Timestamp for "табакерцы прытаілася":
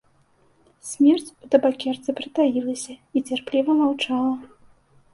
1.57-2.93